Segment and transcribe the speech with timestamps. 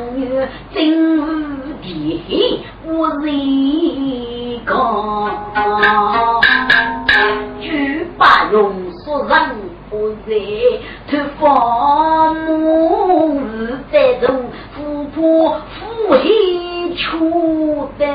[0.00, 0.22] 行，娘女
[0.72, 0.78] 真
[1.18, 1.20] 无
[1.82, 3.26] 地，无人
[4.66, 4.72] 讲，
[7.60, 8.58] 举把用
[9.04, 9.32] 说人。
[9.92, 10.30] 我在
[11.10, 13.40] 托方母
[13.90, 14.28] 在中，
[14.72, 18.06] 富婆夫妻求得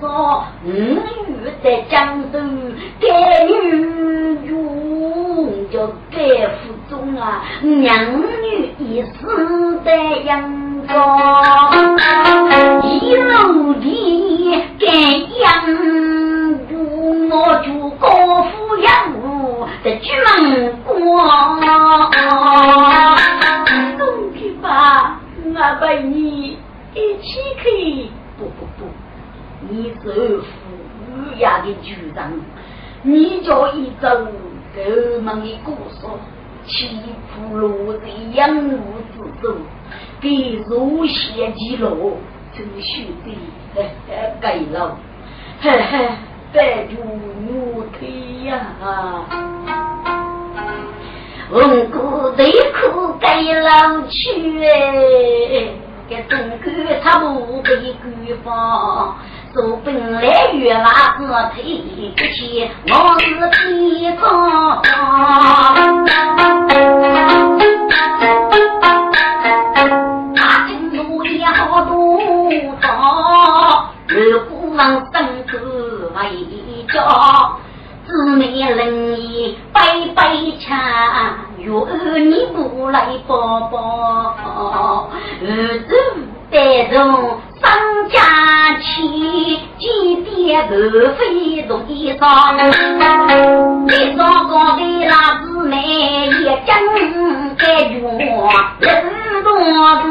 [0.00, 1.02] 少，五女
[1.60, 2.38] 在江州，
[3.00, 3.48] 该女
[4.46, 10.57] 用叫该府中啊，娘女一生在阳
[10.88, 13.67] 光，一路
[53.88, 54.66] 该老去哎，
[56.08, 56.70] 给中国
[57.02, 57.68] 他不被
[58.02, 58.12] 官
[58.44, 59.16] 方，
[59.54, 60.20] 说本来
[60.52, 60.84] 原来
[61.16, 61.64] 是退
[62.14, 64.28] 不起，我是天公。
[83.06, 85.08] 来抱抱。
[85.40, 85.44] 儿
[85.86, 85.90] 子
[86.50, 86.94] 带着
[87.60, 87.64] 上
[88.10, 88.16] 家
[88.80, 88.86] 去，
[89.78, 90.72] 几点不
[91.16, 92.22] 飞动衣裳。
[93.86, 95.12] 你上高的那
[95.44, 95.74] 姊妹
[96.44, 96.70] 也真
[97.56, 97.96] 该怨
[98.80, 98.88] 人
[99.44, 99.46] 多
[100.02, 100.08] 多，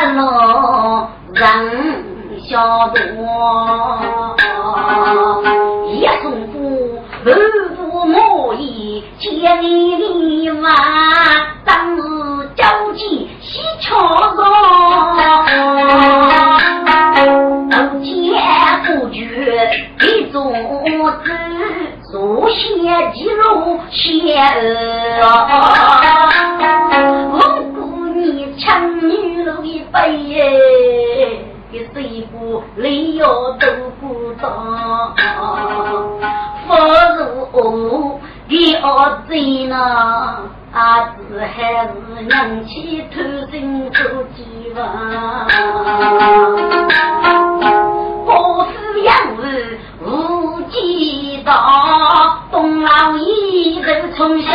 [0.00, 1.44] 人来了人
[2.48, 2.96] 小多，
[5.88, 6.56] 一送夫
[7.22, 7.36] 满
[7.76, 10.70] 腹莫意，千里里娃
[11.66, 12.00] 当日
[12.56, 14.46] 交际喜巧容。
[20.02, 20.50] 一种
[21.24, 21.30] 子，
[22.10, 25.99] 祖先记录先儿，
[33.20, 33.66] 要都
[34.00, 35.14] 不当，
[36.66, 36.72] 不
[37.18, 37.20] 如
[37.52, 38.18] 我
[38.48, 39.76] 第二贼呢，
[40.72, 41.90] 阿子还是
[42.22, 43.20] 娘亲偷
[43.50, 44.02] 心做
[44.34, 44.80] 鸡娃。
[48.24, 49.44] 我是养儿
[50.02, 54.50] 无忌道，东老一人从小。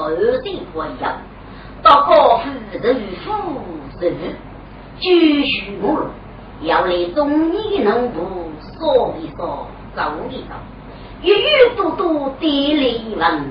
[0.00, 1.18] 个二弟婆样，
[1.82, 2.48] 到高府
[2.82, 3.32] 人夫
[4.00, 4.12] 人，
[4.98, 6.10] 继续我
[6.62, 10.54] 要来中医农部说一说，走一走，
[11.22, 13.44] 一语多多地理文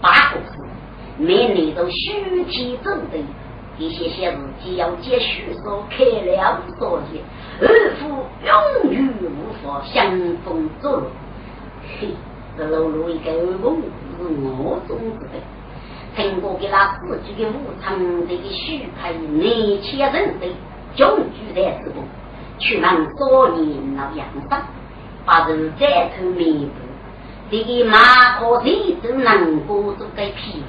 [0.00, 0.58] 八个字。
[1.18, 3.18] 每年都虚体正的，
[3.78, 7.22] 一些些日子要接续所开了所见，
[7.60, 10.10] 二夫永远无法相
[10.44, 11.02] 逢作乐。
[12.00, 12.08] 嘿，
[12.56, 13.30] 这露露一个
[13.62, 13.82] 梦
[14.16, 15.34] 是我中之的，
[16.16, 17.98] 听过给那自己的武昌
[18.28, 20.46] 这个许派年轻人的
[20.96, 22.04] 终居在之中，
[22.58, 24.60] 去让少年老杨生，
[25.24, 26.74] 把人再头面部，
[27.50, 30.62] 这个马可谁都能够做个屁。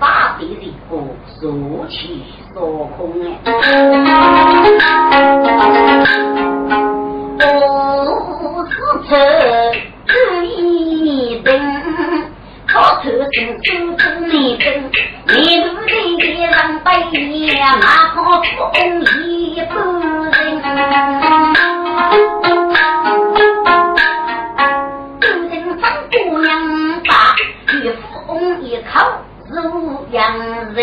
[0.00, 0.96] 大地的个
[1.40, 3.38] 竖起所空哎，
[7.38, 8.74] 我是
[9.08, 9.08] 车
[10.04, 10.12] 注
[10.42, 11.48] 意灯，
[12.66, 14.83] 靠车身手中没灯，
[15.36, 17.54] 你都得街上背你那
[18.14, 18.22] 个富
[18.72, 18.78] 翁
[19.26, 19.72] 一夫
[20.30, 20.32] 人。
[25.20, 26.46] 古人张姑娘
[27.04, 27.10] 把
[27.72, 28.32] 一富翁
[28.62, 28.92] 一口
[29.48, 30.22] 如洋
[30.72, 30.78] 人，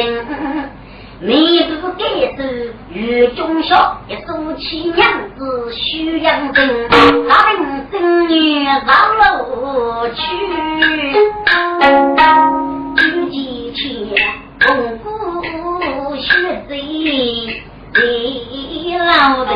[1.21, 1.97] 你是得
[2.35, 2.43] 走
[2.89, 5.07] 与忠孝一夫妻娘
[5.37, 6.89] 子徐阳镇，
[7.29, 10.21] 他们真女老了去。
[14.11, 14.40] Yeah.
[14.63, 16.29] 蒙古血
[16.69, 16.71] 贼
[17.95, 17.99] 为
[18.99, 19.51] 老人，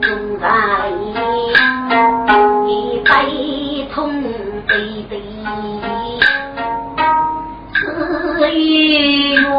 [0.00, 0.06] 中
[0.40, 0.44] 在
[2.66, 2.68] 一
[3.04, 3.06] 杯
[3.92, 3.96] 痛
[4.68, 4.70] 悲
[5.10, 5.12] 悲。
[8.54, 9.50] 雨落，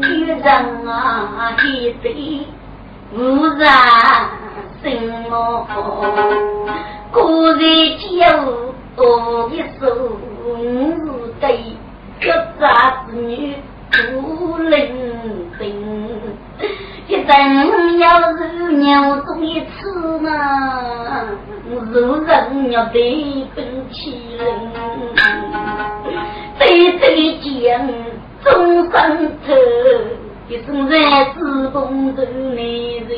[0.00, 0.46] 女人
[0.86, 0.90] 啊，
[1.64, 1.64] 一
[2.02, 2.04] 岁
[3.12, 3.60] 无人
[5.66, 6.66] 心么？
[7.12, 7.16] 古
[7.46, 7.60] 人
[7.98, 8.04] 酒
[8.96, 9.82] 多一手，
[10.44, 10.54] 五
[11.40, 11.42] 对
[12.20, 12.26] 各
[12.60, 12.64] 家
[13.06, 13.54] 子女
[13.90, 14.70] 不能
[15.58, 15.60] 分。
[17.08, 18.04] 一等要
[18.36, 18.38] 是
[18.76, 20.28] 娘多一次嘛。
[21.92, 21.94] 路
[22.24, 24.44] 人要对本起人，
[26.58, 27.88] 对对讲
[28.44, 28.92] 终身
[29.46, 29.48] 愁，
[30.48, 30.92] 一生在
[31.36, 33.10] 自宫做男人，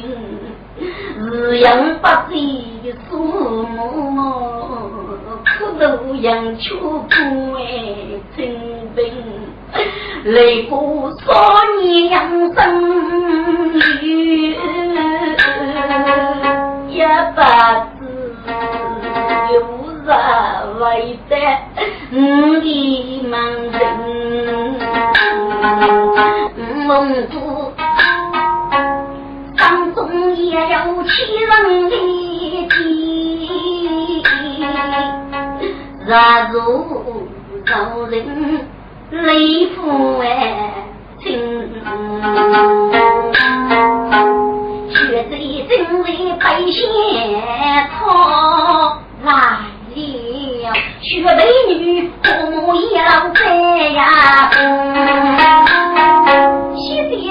[1.19, 2.35] 日养不济
[2.83, 3.77] 的父母，
[5.59, 7.61] 苦读养出不为
[8.37, 8.41] 真
[8.95, 9.05] 本，
[10.25, 11.25] 累过少
[11.81, 12.61] 年养生
[13.73, 14.57] 女，
[16.91, 16.99] 也
[17.35, 17.41] 不。
[19.53, 19.57] 有
[20.07, 20.09] 啥
[20.81, 20.83] 为
[21.29, 21.33] 得
[22.13, 22.17] 五
[22.55, 23.33] 里门
[23.71, 23.79] 人？
[26.87, 26.91] 蒙
[27.27, 27.37] 古当中
[30.51, 31.51] 也有七人
[31.89, 31.95] 的
[32.69, 32.75] 地，
[36.07, 36.11] 若
[36.51, 36.57] 如
[37.65, 37.71] 遭
[38.11, 38.13] 人
[39.11, 40.25] 雷夫哎，
[41.21, 41.25] 亲，
[44.91, 44.95] 却
[45.25, 45.33] 在
[45.69, 45.71] 正
[46.03, 46.07] 为
[46.41, 46.77] 百姓
[47.91, 47.97] 操。
[49.25, 49.31] 来
[49.95, 52.99] 了，雪美女，父母要
[53.31, 53.39] 在
[53.91, 54.01] 呀。
[56.75, 57.31] 谢爹，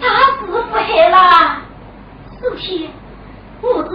[0.00, 0.02] 啥
[0.40, 0.82] 子不害
[2.42, 2.50] 啦？
[2.50, 2.90] 四天，
[3.60, 3.88] 我子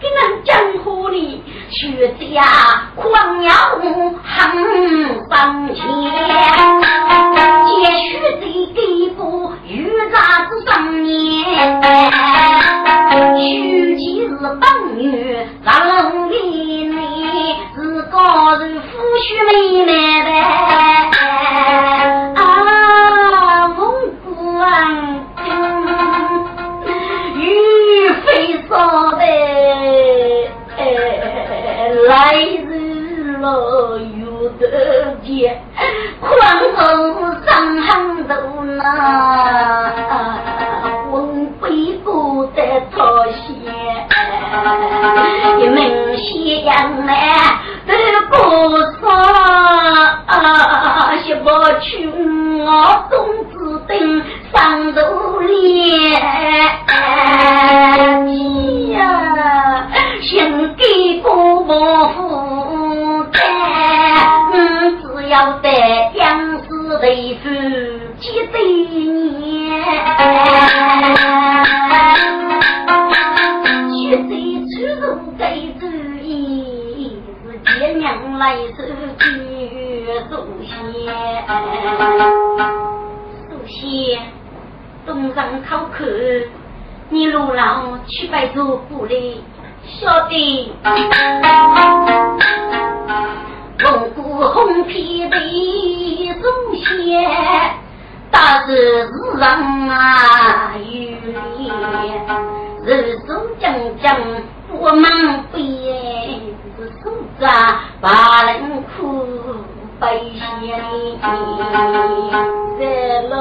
[0.00, 2.44] 给人江湖里，学姐呀，
[2.94, 3.50] 狂要
[3.80, 4.14] 很
[5.28, 5.76] 上前，
[7.66, 7.70] 接
[8.08, 8.80] 学姐给
[9.16, 11.04] 步，玉咋子上面？
[13.36, 14.62] 虚气是本
[14.96, 15.04] 女，
[15.64, 16.28] 让人。
[18.10, 18.86] 高人夫
[19.18, 19.50] 婿妹
[19.84, 19.90] 妹
[20.24, 20.30] 的
[28.68, 29.22] 飞烧的，
[32.06, 34.62] 来日若有得
[35.24, 35.58] 见，
[36.20, 36.28] 狂
[36.76, 36.78] 风
[37.46, 37.48] 上
[37.82, 38.34] 杭州
[38.76, 38.82] 那，
[41.10, 42.62] 文飞不得
[42.94, 43.40] 讨嫌，
[45.58, 47.58] 一门西洋来。
[78.38, 78.84] 来收
[79.18, 80.72] 据，祖先，
[83.50, 84.20] 祖先，
[85.04, 86.04] 东上考口，
[87.08, 89.42] 你路上去拜祖父哩，
[89.82, 90.72] 晓得。
[93.80, 95.36] 蒙古红皮的
[96.40, 97.74] 祖先，
[98.30, 98.72] 大是
[99.04, 100.84] 日上啊有
[101.56, 101.72] 理，
[102.84, 104.16] 日手将将
[104.68, 106.47] 不忙边。
[107.38, 109.26] 手扎把人苦
[110.00, 110.40] 悲心，
[112.78, 112.82] 在
[113.22, 113.32] 路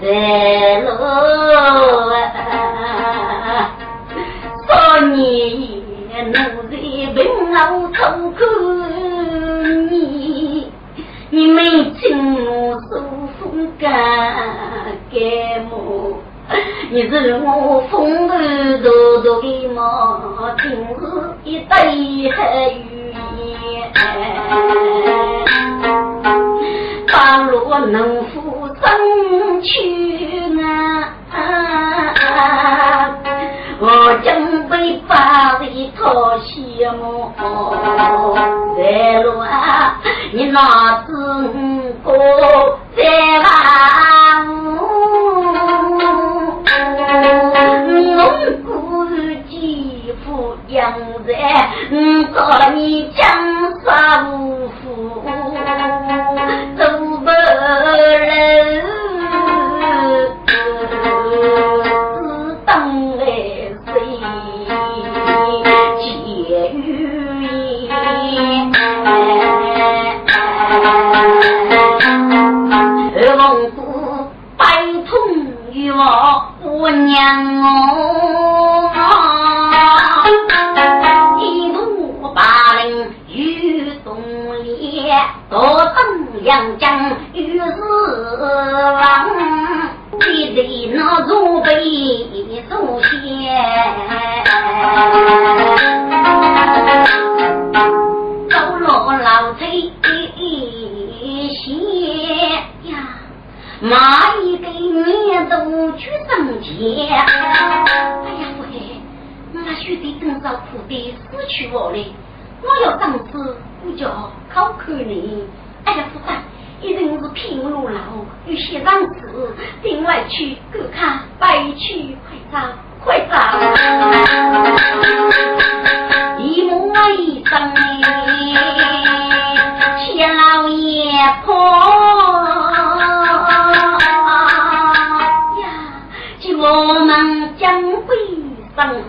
[0.00, 0.04] 在
[0.80, 0.88] 路
[2.14, 2.36] 啊！
[4.68, 4.70] 少
[5.08, 5.20] 年
[6.30, 6.34] 奴
[6.70, 6.72] 才
[7.14, 7.18] 凭
[7.52, 7.58] 劳
[7.92, 8.00] 愁
[8.30, 8.38] 苦，
[9.90, 10.70] 你
[11.30, 11.60] 你没
[11.94, 12.00] 听
[12.46, 12.48] 我
[12.80, 12.90] 说
[13.40, 13.42] 风
[13.78, 13.90] 干
[15.10, 15.20] 干
[15.68, 15.72] 么？
[16.94, 18.34] 你是我风头
[18.82, 20.20] 朵朵的毛，
[20.60, 20.76] 今日
[21.42, 21.74] 一对
[22.30, 23.90] 黑语言，
[27.08, 29.72] 倘若能扶生去
[30.62, 31.16] 啊，
[33.80, 37.32] 我将被发为讨羡慕。
[38.76, 39.98] 在路啊，
[40.30, 41.10] 你哪知
[42.04, 43.02] 我在
[43.38, 43.48] 哪？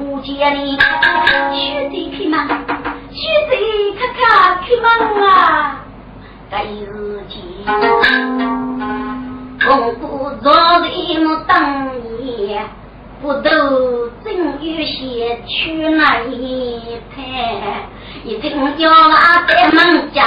[0.04, 2.48] 上户间里，兄弟开门，
[3.10, 3.54] 兄弟
[3.98, 4.88] 咔咔开门
[5.26, 5.86] 啊！
[6.52, 7.40] 该日间，
[9.66, 10.84] 红姑昨日
[11.20, 11.54] 没等
[12.22, 12.60] 你，
[13.22, 17.88] 不都正有些去那一台？
[18.26, 20.24] 一听叫俺在门家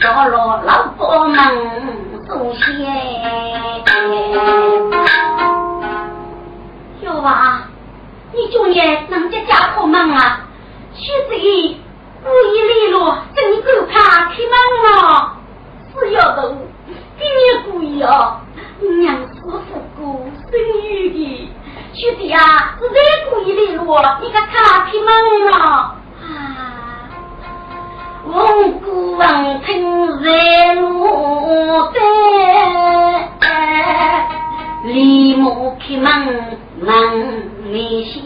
[0.00, 1.36] 到了老婆门
[2.28, 2.62] 送鞋。
[7.02, 7.65] 小娃，
[8.36, 10.44] 你今年能家家好忙啊？
[10.92, 11.80] 学子意
[12.22, 14.52] 故意利落，真够怕开门
[14.84, 15.38] 了。
[15.94, 16.54] 是要的，
[17.18, 18.36] 给你故意哦。
[19.00, 19.56] 娘是富
[19.96, 20.04] 贵
[20.50, 20.52] 生
[20.84, 21.50] 育的，
[21.94, 22.96] 学弟啊，是真
[23.30, 25.08] 故意利落，你看他开门
[25.50, 25.96] 了啊！
[28.26, 32.00] 蒙古王听在路在。
[34.84, 38.20] 李母开门门没先，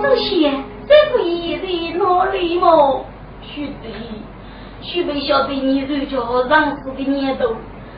[0.00, 0.52] 这些
[0.86, 3.04] 这不一定哪里么？
[3.42, 3.88] 兄弟，
[4.80, 7.56] 许不晓得你这叫让死的年头，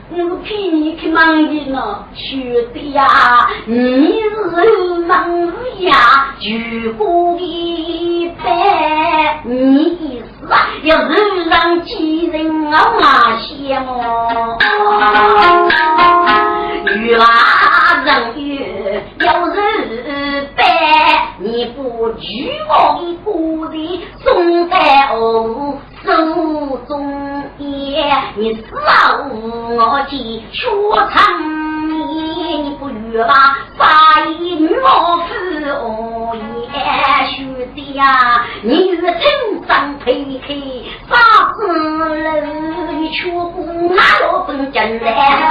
[0.09, 2.41] 我是骗你开门的呢，兄
[2.73, 3.05] 弟呀，
[3.67, 5.29] 你是忙
[5.79, 13.77] 呀，就过一百，你是啊，要是让几人啊骂些
[16.83, 16.91] 么？
[16.91, 18.09] 遇那人
[18.45, 20.63] 缘要日白，
[21.39, 23.31] 你不举我一个
[23.71, 24.75] 人送在
[25.13, 26.07] 我手
[26.87, 26.91] 中
[27.57, 27.63] 间，
[28.35, 30.19] 你死我见
[30.51, 31.13] 说长
[32.61, 35.33] 你不遇吧，杀一女老夫
[35.81, 36.35] 哦
[36.73, 36.75] 耶，
[37.35, 40.53] 兄弟呀，你与陈长配开，
[41.09, 41.11] 杀
[41.53, 41.57] 死
[42.15, 43.55] 人你却不
[43.95, 45.49] 拿老本进来，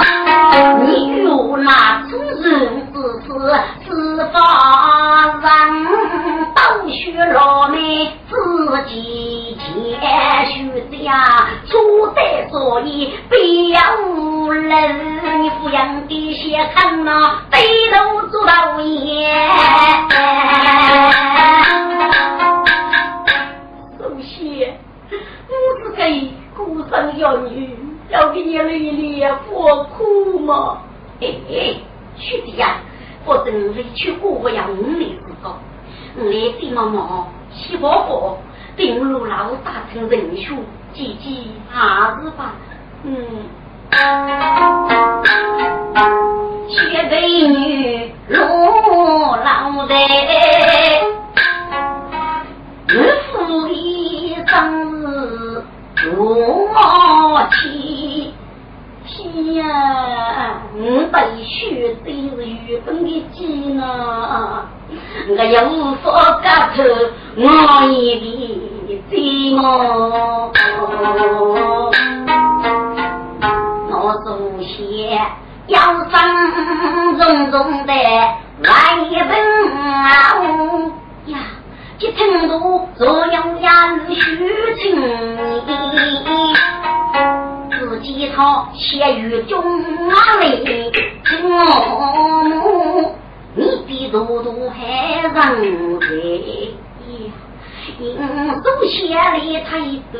[99.63, 99.79] 太
[100.11, 100.19] 多。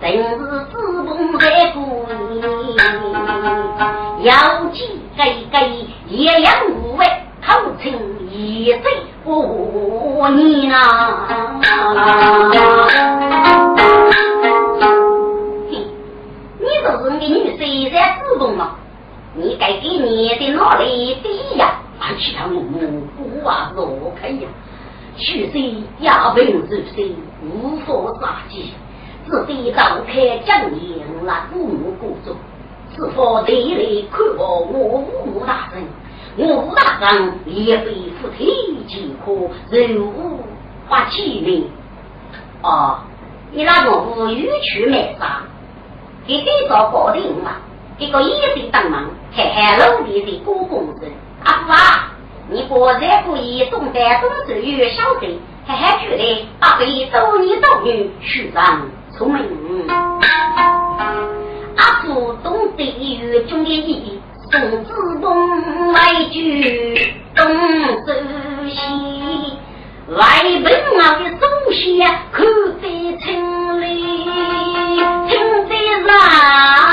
[0.00, 0.36] 真是
[0.72, 0.72] 自
[1.04, 1.78] 动在故
[2.34, 2.76] 意，
[4.24, 5.56] 要记给给
[6.08, 7.06] 也要无畏，
[7.40, 7.46] 口
[7.80, 7.92] 称
[8.28, 8.82] 一嘴
[9.24, 10.74] 过你呐。
[15.70, 15.72] 嘿，
[16.58, 17.24] 你就是个女
[17.56, 17.60] 婿
[17.92, 18.74] 在自动嘛？
[19.36, 21.76] 你该给你的哪里的呀？
[22.00, 24.48] 啊，其他母母不啊落开呀，
[25.16, 28.72] 许谁压本如水，无法杀机，
[29.26, 32.36] 只得召开将言来父母过中，
[32.96, 35.84] 是否得来看望我父母大人？
[36.36, 38.46] 我武大人也被夫妻
[38.88, 39.32] 几可
[39.70, 40.40] 人物
[40.88, 41.68] 发气命。
[42.62, 43.00] 哦，
[43.52, 45.42] 你那个无语去买啥？
[46.26, 47.56] 给对照搞定嘛？
[47.98, 51.06] 给个一岁当忙，还还老弟的过工资。
[51.44, 52.11] 阿父啊，
[52.50, 58.82] 你果然可以懂得懂事与晓得，还还觉得阿飞多女多女，虚长
[59.16, 59.42] 聪明。
[61.76, 67.46] 阿父懂得语中的意，宋子东来句东
[68.04, 68.12] 周
[68.68, 69.56] 西，
[70.08, 70.20] 外
[70.62, 72.44] 本啊的祖先看
[72.80, 72.84] 得
[73.18, 73.84] 清理，
[75.28, 75.32] 听
[75.68, 75.72] 得
[76.06, 76.91] 上。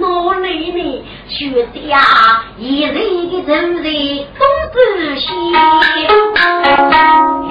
[0.00, 1.98] 脑里呢学的呀，
[2.58, 3.90] 一人一个人在
[4.38, 4.40] 东
[4.72, 4.76] 走
[5.16, 5.24] 西。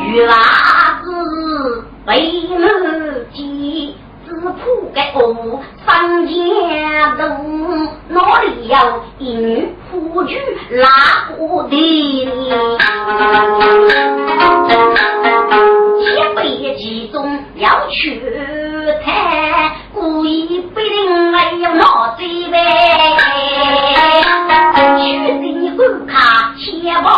[0.08, 0.34] 女娃
[1.04, 1.08] 子
[2.08, 2.10] 为
[2.58, 2.64] 了
[3.32, 3.96] 鸡，
[4.28, 4.52] 只怕
[4.94, 5.24] 给饿
[5.86, 5.88] 上
[6.28, 6.34] 街
[7.18, 7.22] 走。
[8.10, 8.76] 哪里有
[9.20, 10.40] 一女夫君
[10.72, 11.76] 拿过的
[12.26, 12.78] 呢？
[16.02, 16.44] 千百
[16.76, 18.20] 集中要去。
[20.50, 22.58] 故意不定还要闹嘴呗。
[24.98, 27.10] 去的观看，先把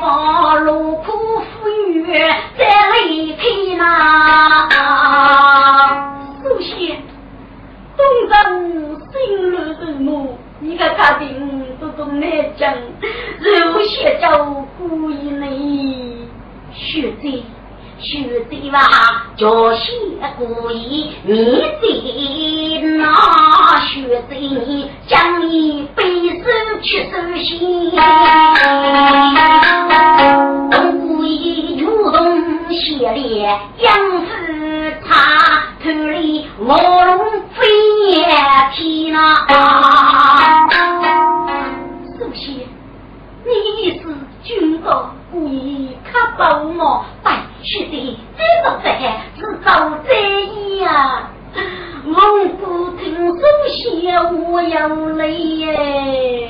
[0.00, 1.06] 放路苦
[1.40, 2.06] 富裕
[2.56, 2.62] 再
[3.08, 3.42] 离开
[3.76, 4.68] 那。
[6.44, 7.02] 首先，
[7.96, 8.36] 东张
[9.10, 12.72] 心路的路，你个家庭都懂难讲，
[13.40, 16.28] 如先照顾你
[16.72, 17.42] 学者。
[18.10, 18.80] 兄弟哇，
[19.36, 19.92] 叫些
[20.38, 21.82] 故意你在
[22.96, 26.44] 那兄弟你将你背手
[26.80, 27.92] 去收心，
[30.70, 33.94] 东故意主动写烈杨
[34.26, 35.12] 氏他
[35.84, 37.18] 头里卧龙
[37.50, 37.66] 飞
[38.08, 38.24] 也
[38.72, 39.18] 天那，
[42.18, 42.40] 首先
[43.44, 44.02] 你是
[44.42, 47.04] 军国故意看保我。
[47.62, 48.86] 是的，这个在
[49.36, 50.10] 是遭灾
[50.80, 51.28] 呀！
[52.04, 52.14] 蒙
[52.56, 53.02] 古听
[53.36, 53.76] 说些
[54.48, 56.48] 我要泪耶，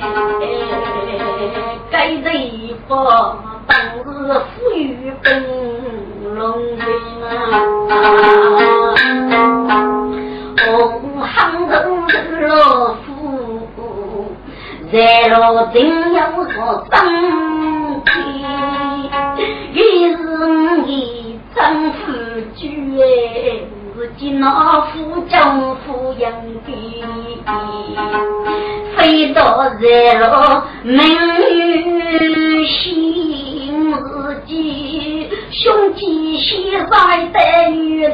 [1.91, 4.07] 该地方当日
[4.55, 5.27] 富裕本
[6.35, 6.39] 龙
[7.23, 7.27] 啊！
[10.65, 11.73] 红杭州
[12.07, 12.13] 的
[12.47, 13.07] 老夫，
[14.91, 15.33] 在路
[15.73, 15.77] 真
[16.13, 16.39] 有个
[16.91, 16.93] 生
[18.05, 18.09] 气，
[19.73, 19.81] 也
[20.15, 20.17] 是
[20.85, 21.39] 你。
[21.55, 21.97] 政府
[22.55, 22.61] 居
[23.01, 23.03] 哎，
[23.95, 26.21] 自己那副政府应
[26.65, 26.71] 给，
[28.95, 30.95] 非到日落名
[31.49, 36.87] 誉心自己，兄弟心在
[37.33, 37.39] 等
[37.75, 38.13] 女的，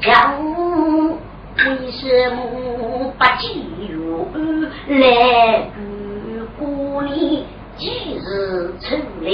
[0.00, 0.12] 字脚，
[1.56, 4.26] 为什么不记入
[4.88, 5.70] 来
[6.58, 7.44] 故里？
[7.76, 9.30] 几日出来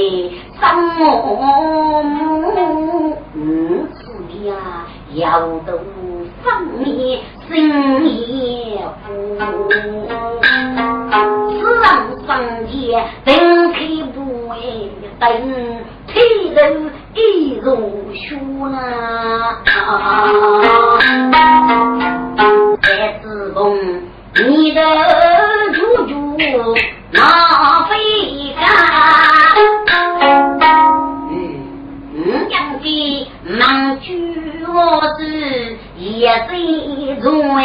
[0.61, 0.63] 生
[1.01, 3.17] 我母？
[3.35, 3.99] 五子
[4.47, 4.53] 呀，
[5.15, 5.73] 要都
[6.43, 6.45] 分
[6.79, 7.51] 面生
[8.05, 9.09] 也苦。
[11.51, 11.85] 世上
[12.27, 12.29] 生
[12.67, 12.73] 前
[13.25, 13.29] 等
[13.73, 13.79] 开
[14.13, 14.17] 不
[14.49, 14.53] 为
[15.19, 15.25] 等，
[16.15, 16.23] 推
[16.55, 16.61] 头
[17.15, 18.79] 一如书呢。
[22.81, 23.77] 白子宫，
[24.35, 24.81] 你的
[25.75, 26.15] 舅舅。
[27.11, 27.21] 那
[27.89, 27.93] 非
[28.61, 28.63] 干，
[31.31, 31.33] 嗯
[32.15, 32.17] 嗯，
[32.49, 32.85] 娘的
[33.59, 34.09] 忙举
[34.67, 34.73] 我
[35.17, 35.21] 子
[35.97, 36.57] 也最
[37.21, 37.65] 重哎，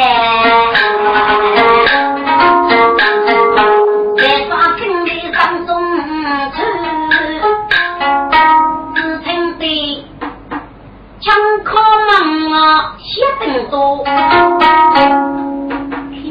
[13.70, 14.12] 多，开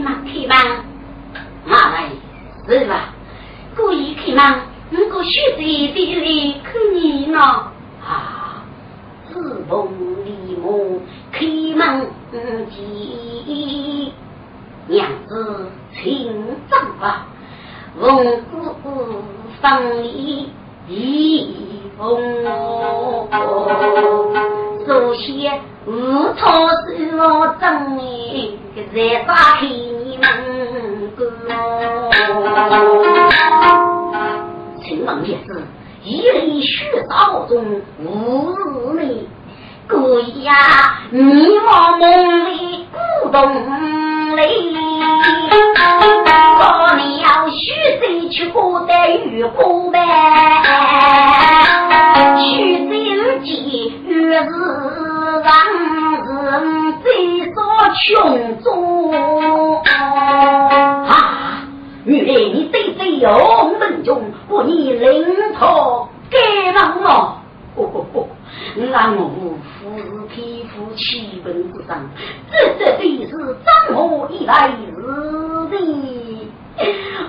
[0.01, 0.55] 嘛开嘛，
[1.65, 2.09] 马来。
[2.67, 3.15] 是吧？
[3.75, 7.39] 故意开门，如果学在地里看你呢？
[8.05, 8.63] 啊，
[9.33, 9.89] 自逢
[10.25, 11.01] 李母
[11.33, 14.13] 开门见，
[14.87, 17.27] 娘子请走吧。
[17.99, 18.75] 翁姑
[19.63, 20.51] 放礼
[20.89, 21.55] 一
[21.97, 22.21] 封，
[24.87, 28.03] 首先无错是我真的
[28.95, 30.29] 在打开你门
[34.83, 35.63] 秦王也是
[36.05, 38.59] 一人血道中无日
[38.99, 39.27] 内，
[39.89, 40.53] 故意呀，
[41.11, 42.99] 你我梦里鼓
[43.31, 43.41] 动
[44.37, 44.43] 里，
[46.61, 48.93] 我你要许谁去过的
[49.25, 49.97] 玉花呗？
[52.37, 54.49] 许谁记越是
[56.51, 57.63] 人最所
[57.95, 59.13] 穷中
[59.85, 61.65] 啊！
[62.05, 65.27] 原来你对对勇门中，我你领
[65.59, 67.35] 头该忙哦！
[67.77, 68.29] 不不不，
[68.95, 69.85] 俺我夫是
[70.29, 72.09] 匹夫七本之上，
[72.51, 73.33] 这这必是
[73.63, 74.91] 张我以来日
[75.71, 75.77] 的。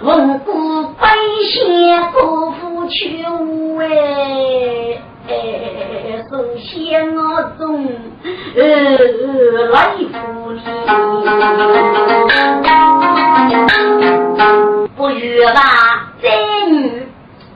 [0.01, 0.51] 文古
[0.99, 1.13] 百
[1.51, 2.97] 姓不负求
[3.82, 5.01] 哎，
[6.29, 7.19] 首先我
[7.57, 7.85] 总
[8.55, 8.61] 呃
[9.69, 9.75] 来
[10.11, 10.57] 扶你。
[14.95, 15.59] 不与那
[16.21, 16.25] 灾
[16.69, 17.07] 女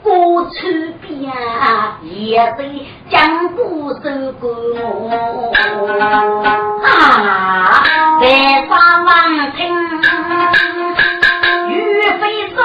[0.02, 0.12] 过
[0.46, 0.50] 出
[1.02, 1.32] 边，
[2.04, 2.60] 也得
[3.10, 4.04] 将不守
[4.40, 4.44] 过
[6.84, 6.88] 啊！
[8.22, 8.24] 在
[8.68, 8.72] 上
[9.06, 9.12] 王
[9.52, 9.60] 听
[11.70, 11.72] 玉
[12.20, 12.22] 飞
[12.56, 12.58] 说，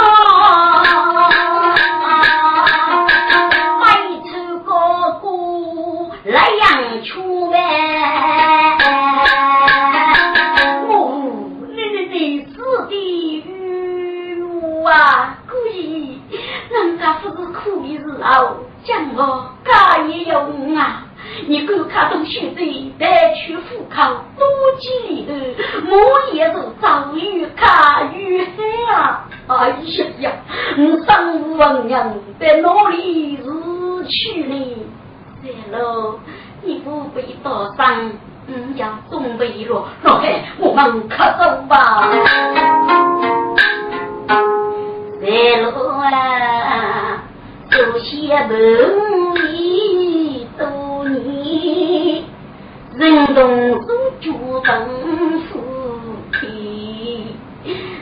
[18.29, 20.39] 苦的时候，讲我家也有
[20.77, 21.05] 啊。
[21.47, 24.03] 你够看懂学的，带去户口
[24.37, 24.47] 多
[24.79, 25.33] 几里的，
[25.89, 29.29] 我也是遭遇看遇害啊！
[29.47, 29.77] 哎呀
[30.21, 30.33] 呀，
[30.77, 33.43] 我生无王娘在哪里是
[34.09, 34.77] 去呢？
[35.43, 36.19] 三楼，
[36.63, 38.11] 你不必多伤，
[38.47, 42.09] 嗯呀，准备了，老汉，我们可走吧。
[45.21, 45.27] 在
[45.61, 46.09] 路啊，
[48.09, 48.57] 走些门
[49.53, 50.65] 里多
[51.05, 52.25] 年，
[52.95, 53.43] 人动
[53.83, 53.87] 手
[54.19, 54.33] 脚
[54.65, 54.73] 等
[55.43, 55.61] 夫
[56.33, 56.41] 妻，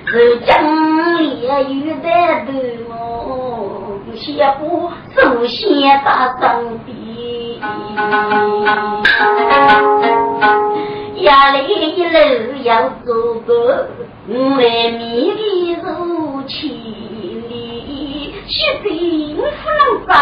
[0.06, 0.48] 是江
[1.18, 1.50] 里有
[2.04, 2.06] 在
[2.44, 2.52] 头
[2.88, 4.24] 我先
[4.60, 4.62] 不
[5.12, 5.58] 首先
[6.04, 6.08] 打
[6.40, 6.88] 上的，
[11.22, 11.56] 压力
[11.96, 12.14] 一路
[12.62, 12.70] 要
[13.04, 13.10] 走
[13.44, 13.52] 过，
[14.28, 15.00] 我来面
[15.36, 15.76] 的
[18.56, 18.88] 血贼
[19.34, 20.12] 不能走，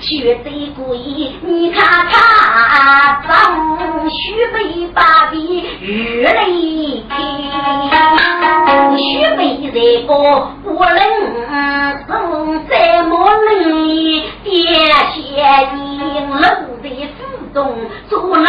[0.00, 4.16] 血贼故意，你看看，张血
[4.54, 5.36] 贼把的
[5.82, 6.46] 越来
[7.10, 7.12] 开，
[8.96, 9.76] 血贼这
[10.06, 10.10] 个
[10.64, 10.96] 不能
[12.06, 12.10] 送，
[12.66, 12.72] 怎
[13.06, 13.46] 么能
[14.42, 14.48] 点
[15.12, 15.18] 血
[15.76, 15.76] 银
[16.30, 16.42] 楼
[16.82, 17.20] 在府
[17.52, 17.56] 中
[18.08, 18.48] 做那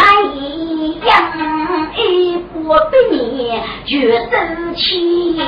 [1.04, 1.08] 样
[1.94, 2.00] 一
[2.54, 3.90] 波百年绝
[4.30, 5.38] 生气。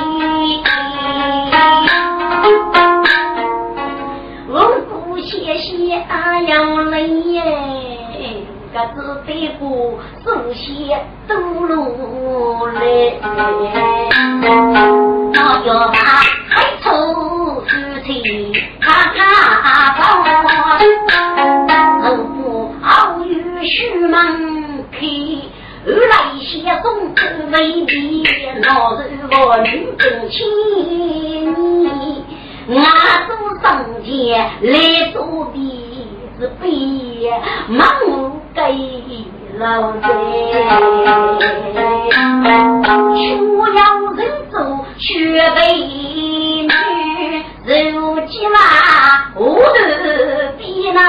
[4.53, 7.41] 我姑谢谢哎娘来耶，
[8.71, 9.19] 个子
[9.59, 10.63] 过祖先
[11.27, 12.79] 走路来，
[14.43, 15.97] 我要把
[16.51, 16.85] 黑土
[17.61, 17.65] 夫
[18.05, 18.07] 妻
[18.79, 18.85] 他
[19.15, 19.17] 他
[19.97, 20.01] 抱，
[22.03, 22.37] 后不
[22.83, 22.85] 熬
[23.25, 23.33] 夜
[23.65, 23.73] 虚
[24.05, 24.13] 门
[24.91, 24.95] 开。
[25.83, 26.85] 后来些送
[27.15, 27.19] 子
[27.51, 27.57] 未，
[28.61, 30.37] 老人我命更亲。
[32.69, 32.77] 俺
[33.27, 33.63] 做上
[34.03, 34.07] 前
[34.61, 35.17] 来做
[35.53, 35.55] 的
[36.39, 36.63] 是被
[37.67, 37.81] 忙
[38.53, 38.59] 给
[39.57, 40.01] 老人，
[43.37, 43.79] 出要
[44.13, 44.19] 人
[44.51, 44.55] 走
[44.97, 45.59] 学为
[46.63, 46.67] 女，
[47.65, 48.55] 如今啦
[49.35, 50.99] 无得比那。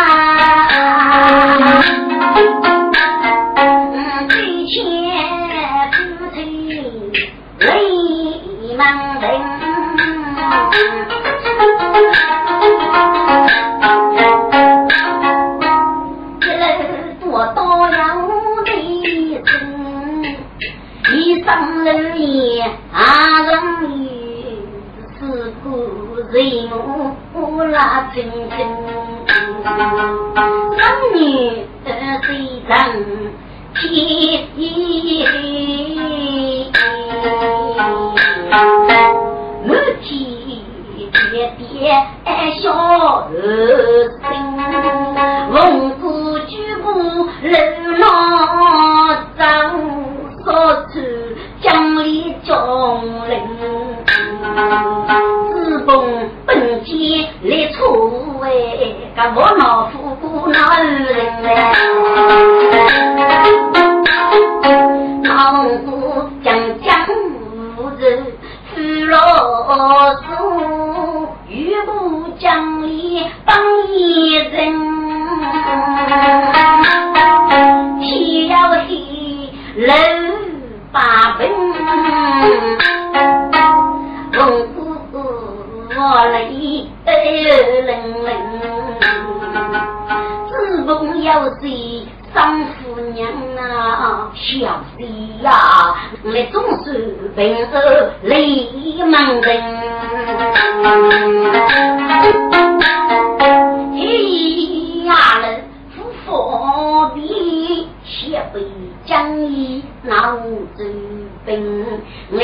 [28.14, 28.73] 真真，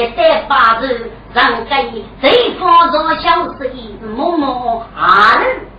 [0.00, 1.10] 来带把子。
[1.32, 3.70] 让给谁放着小水，
[4.16, 5.06] 默默二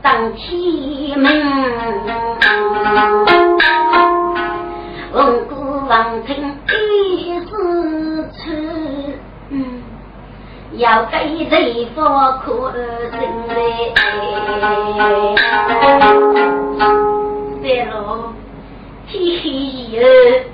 [0.02, 1.28] 当天门。
[5.12, 7.50] 文古王听一时
[8.32, 8.40] 出，
[9.50, 9.84] 嗯，
[10.78, 13.94] 要给谁放可心嘞？
[17.62, 18.32] 三路
[19.10, 19.46] 天黑
[20.00, 20.02] 了，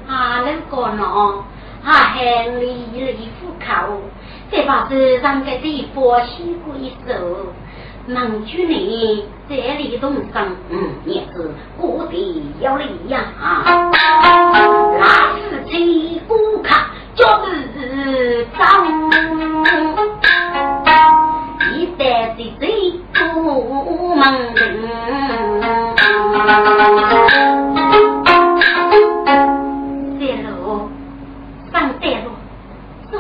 [0.08, 1.44] 还能过孬？
[1.88, 3.66] 还喊里里虎口。
[4.52, 7.54] 再把这上个地方洗过一手，
[8.08, 13.22] 能住你这里动身，嗯，也是过得要力呀。
[15.00, 15.06] 那
[15.38, 15.72] 是这
[16.28, 16.70] 顾客
[17.16, 18.62] 就是脏，
[21.74, 22.64] 一代的贼
[23.14, 24.22] 不门
[24.54, 24.66] 人，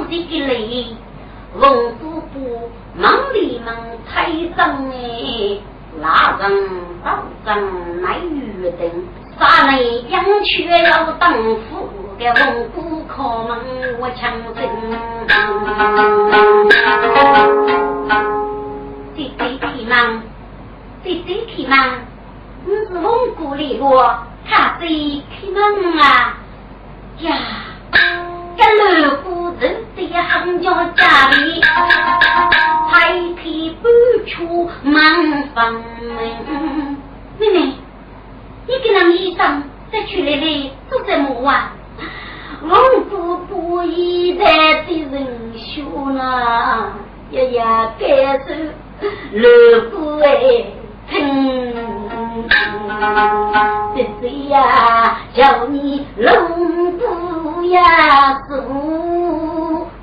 [0.08, 0.96] 手机给雷。
[1.60, 3.76] 龙姑姑忙里忙
[4.10, 5.60] 太脏哎，
[6.02, 6.68] 拉人
[7.04, 9.06] 保证来预定，
[9.38, 14.64] 啥内养却要当夫，给龙姑开门我强征。
[19.14, 20.24] 弟弟弟忙，
[21.04, 21.78] 弟弟弟忙，
[22.66, 24.18] 你是龙姑里我，
[24.48, 26.38] 他谁开门啊？
[27.20, 27.34] 呀！
[28.58, 28.64] 这
[29.00, 31.62] 老夫人的行家家里，
[32.90, 33.42] 还可
[33.82, 33.86] 搬
[34.26, 34.94] 出门
[35.54, 35.82] 房门。
[37.40, 37.74] 妹妹，
[38.68, 41.74] 你跟那医生在区里里做什么啊？
[42.64, 46.94] 我不不一代的人修呢，
[47.30, 47.64] 爷爷
[48.00, 48.74] 该是
[49.34, 49.48] 老
[49.92, 50.66] 夫哎，
[51.08, 52.50] 听，
[53.96, 55.20] 这谁呀？
[55.36, 56.87] 叫你龙
[57.68, 58.42] 不呀？
[58.48, 58.56] 做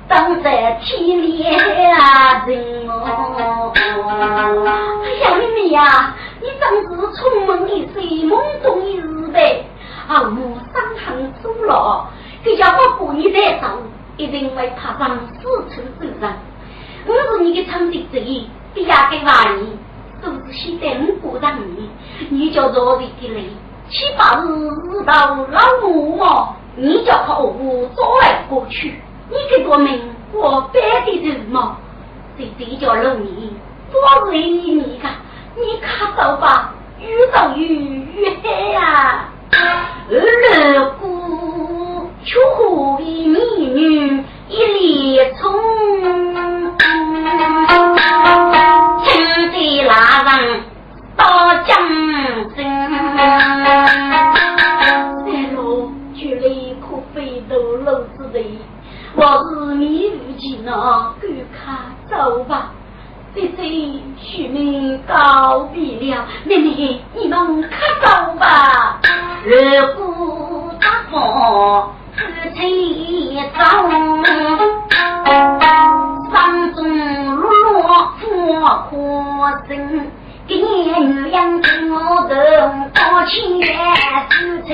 [0.07, 3.73] 当在天里啊人哦！
[3.73, 9.65] 哎呀，妹妹呀，你真是聪明一岁，懵懂一日呗！
[10.07, 12.07] 啊，我上堂走了，
[12.43, 13.67] 这家伙过你再走，
[14.17, 16.33] 一定会踏上四处走上。
[17.07, 19.75] 我是你的长弟之一，第二个娃你，
[20.21, 21.89] 都是现在我过上你，
[22.29, 23.49] 你叫做的的累，
[23.89, 26.49] 七八日日到老母嘛。
[26.77, 28.95] 你叫靠我走来过去，
[29.29, 30.01] 你给多命
[30.33, 31.77] 我白的人嘛？
[32.37, 33.53] 这这叫容易，
[33.91, 35.13] 多累你看，
[35.55, 39.29] 你看走吧，越走越越黑呀！
[40.11, 45.43] 二姑却和一美女一列匆，
[49.01, 50.61] 请的拉人
[51.15, 51.23] 到
[51.63, 51.73] 江
[52.53, 52.57] 镇。
[59.17, 60.71] 我是迷路去那
[61.21, 61.73] 赶快
[62.09, 62.71] 走吧。
[63.33, 63.63] 这这
[64.17, 67.69] 许妹告别了，妹妹你们快
[68.01, 68.99] 走吧。
[69.45, 69.53] 如
[69.95, 71.15] 果大风
[72.17, 72.23] 是
[72.55, 72.59] 吹
[73.57, 73.59] 走，
[76.31, 76.79] 山中
[77.35, 77.43] 落
[77.83, 78.21] 花
[78.89, 78.91] 花
[79.67, 79.71] 生，
[80.45, 80.65] 给女
[81.31, 82.33] 养我的
[82.93, 84.73] 高青是吹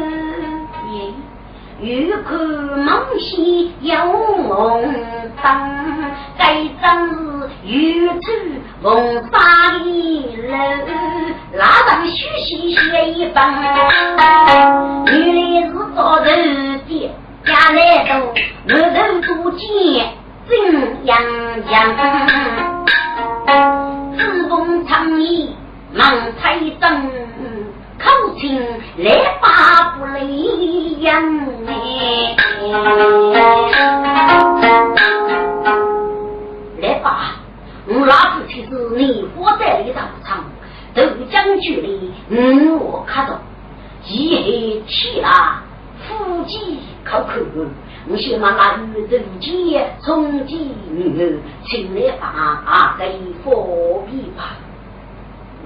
[1.81, 3.95] 欲看梦西有
[4.47, 4.83] 梦
[5.41, 5.51] 灯，
[6.37, 8.31] 该正是玉柱
[8.83, 8.91] 红
[9.31, 9.85] 纱的
[10.47, 10.53] 楼，
[11.57, 12.79] 拉人须细写
[13.13, 13.43] 一本，
[15.07, 15.39] 原来
[15.69, 16.29] 是早头的
[17.45, 18.09] 家来头，
[18.69, 18.71] 额
[19.23, 19.59] 头多见
[20.47, 20.51] 真
[21.05, 21.09] 阳
[21.71, 21.73] 阳。
[24.15, 25.49] 自奉长义
[25.95, 25.99] 忙
[26.39, 27.09] 才登，
[28.03, 28.59] 口请
[28.97, 31.23] 来把不离样
[31.67, 32.35] 哎。
[36.81, 37.35] 来吧，
[37.87, 40.43] 我老子其实你我在里道场，
[40.95, 43.39] 都将距离嗯我看到，
[44.07, 45.63] 一黑天啊，
[46.07, 47.33] 夫妻靠口。
[48.09, 54.55] 我先把那女人接从今女请来把给佛比吧，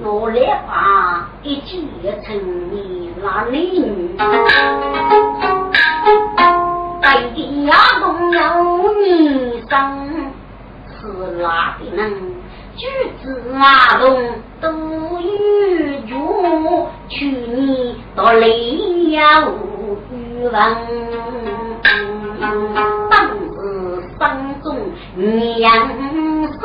[0.04, 1.82] 我来把一见
[2.24, 2.36] 成
[2.72, 4.16] 你那女，
[7.02, 8.40] 在地下中有
[8.94, 9.72] 女生
[10.88, 11.08] 是
[11.42, 12.02] 哪的人？
[12.76, 12.86] 举
[13.24, 14.04] 子阿东
[14.60, 14.68] 都
[15.22, 16.12] 有脚，
[17.08, 20.56] 去年到雷呀无语问。
[24.18, 24.76] 当时山中
[25.16, 26.62] 娘嫂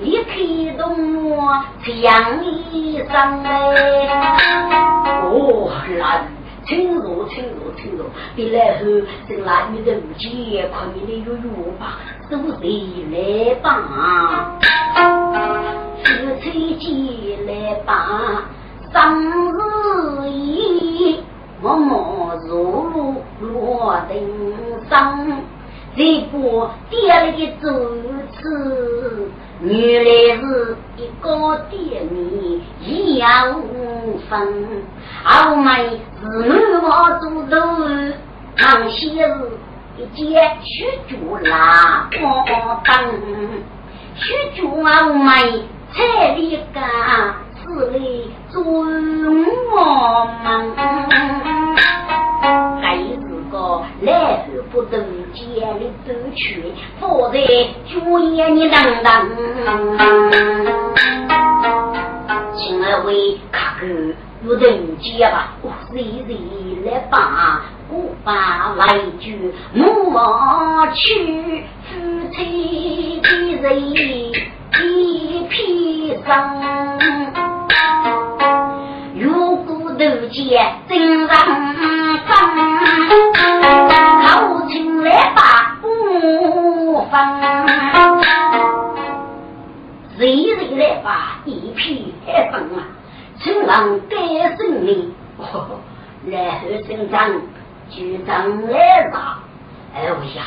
[0.00, 0.32] 一开
[0.76, 0.84] 动
[1.24, 1.30] 我
[1.82, 3.06] 强一声
[3.44, 3.50] 哎，
[5.22, 6.28] 哦，来，
[6.66, 8.04] 请坐，请坐，请坐。
[8.34, 8.84] 别来后，
[9.28, 11.40] 等那女人见，快你的有药
[11.78, 11.98] 吧，
[12.28, 12.64] 收谁
[13.10, 13.64] 来吧？
[16.02, 16.04] 夫
[16.40, 18.44] 妻见来吧，
[18.92, 18.96] 生
[19.52, 21.18] 日宴。
[21.62, 24.14] 默默入入落定
[24.90, 25.26] 上，
[25.96, 27.64] 这不爹了的主
[28.32, 29.30] 持，
[29.62, 33.24] 原来是一个爹你一样
[33.58, 34.30] 无分。
[35.24, 36.86] 后妹是男我
[37.18, 37.56] 做头，
[38.58, 39.30] 忙些日
[39.96, 42.44] 一件许久拉光
[42.84, 42.92] 灯，
[44.16, 44.24] 许
[44.54, 46.76] 久后妹彩礼干。
[47.68, 47.98] 是来
[48.48, 48.62] 尊
[49.72, 49.74] 我
[50.44, 50.46] 们，
[53.56, 55.02] 个来不等
[55.32, 55.42] 见
[55.80, 56.62] 的走去，
[57.00, 57.38] 放在
[57.88, 59.10] 主眼里等等。
[62.54, 63.86] 请二位卡哥，
[64.46, 65.54] 有人接吧？
[65.62, 66.36] 我谁谁
[66.84, 71.94] 来把我把来句莫忘去，夫
[72.32, 73.28] 妻的
[73.62, 74.32] 人一
[75.48, 76.28] 片生。
[79.98, 80.44] 如果都见
[80.86, 81.32] 真人真，
[84.26, 84.28] 口
[84.68, 85.86] 请来把不
[87.10, 87.10] 分，
[90.18, 92.84] 谁人来把一片黑分啊？
[93.38, 94.16] 请让该
[94.58, 95.14] 胜利，
[96.26, 97.30] 然后生长
[97.88, 99.38] 就长来大。
[99.94, 100.02] 哎
[100.36, 100.42] 呀，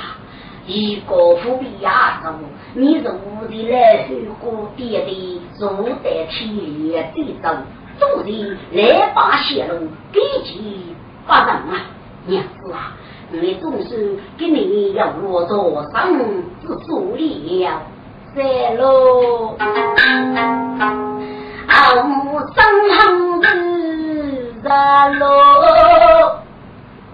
[0.67, 2.29] 一个富比亚洲，
[2.75, 7.49] 你是无的来后过点的，坐在天也的走。
[7.99, 10.95] 做人来把泄露，给其
[11.27, 11.85] 不仁啊！
[12.25, 12.93] 娘子啊，
[13.31, 16.11] 你总是给你要落座上
[16.61, 17.81] 之助力了，
[18.35, 19.55] 三喽。
[19.59, 19.61] 啊，
[22.03, 22.55] 母生
[22.97, 25.27] 横子三喽，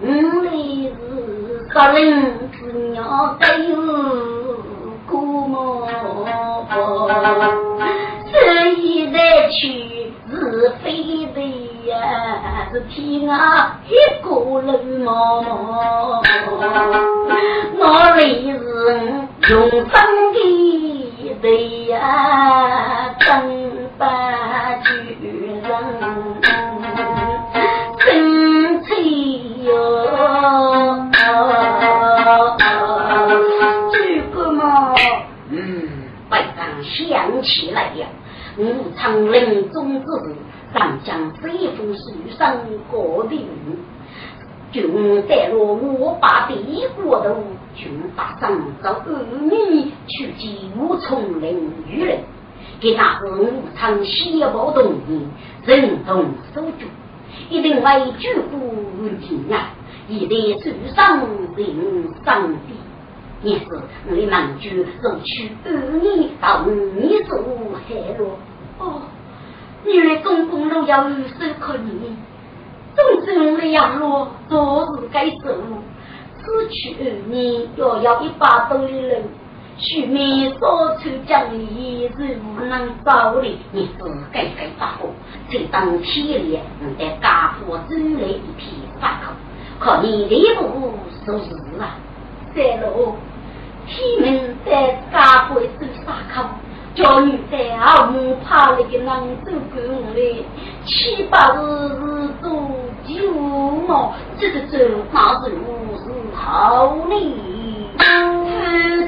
[0.00, 0.04] 我
[0.42, 0.50] 来
[0.90, 2.58] 是杀人之
[2.90, 3.76] 鸟，该有
[5.06, 5.86] 过么？
[8.32, 8.34] 这
[8.72, 9.85] 一代去。
[12.72, 13.90] 是，天涯一
[14.22, 14.28] 个
[14.62, 14.68] 人
[15.04, 15.08] 茫
[15.44, 16.20] 茫。
[17.78, 18.58] 哪里是
[19.50, 19.88] 用生
[20.32, 20.36] 的
[21.42, 21.94] 对呀，
[23.18, 23.24] 真
[23.98, 24.04] 不
[24.84, 24.88] 举
[25.22, 25.62] 人
[27.98, 28.04] 生
[28.84, 28.88] 气
[29.64, 29.70] 哟，
[33.92, 33.94] 这
[34.34, 34.94] 个嘛，
[35.50, 35.56] 嗯，
[36.28, 38.06] 百丈想起来呀，
[38.58, 38.64] 武
[38.96, 40.06] 昌临终之，
[40.76, 42.58] 上将随风书上
[42.90, 43.78] 过的云。
[44.72, 47.34] 君带落我把帝国都，
[47.74, 52.18] 君打上遭儿女，去见武松林与人，
[52.78, 55.22] 给那是武昌先报动员，
[55.64, 56.86] 人同手足，
[57.48, 58.60] 一定为举国
[59.26, 59.60] 敬仰，
[60.08, 61.20] 一定受伤
[61.56, 62.74] 人上帝。
[63.42, 63.64] 也是
[64.10, 64.68] 我的难主
[65.00, 65.70] 送去儿
[66.02, 67.38] 女到你做
[67.86, 68.36] 海落。
[68.78, 69.02] 哦，
[69.86, 71.80] 原来公公都要如此可怜。
[72.94, 75.54] 总之，两路做事该走，
[76.38, 79.22] 此去二年要要一把多的人，
[79.76, 85.10] 许面所处将义是无能造的，你是该该发火。
[85.50, 89.32] 这当天里，我在家父走来一片发口，
[89.78, 91.96] 可你内部说事啊，
[92.54, 93.14] 在路
[93.86, 96.48] 天门在家父走沙口。
[96.96, 99.82] 叫女在阿母怕那个能走过
[100.14, 100.18] 来，
[100.86, 102.50] 七八日日做
[103.06, 103.12] 九
[103.86, 104.78] 毛，这个走
[105.12, 107.12] 那是五十好哩。
[107.98, 108.02] 父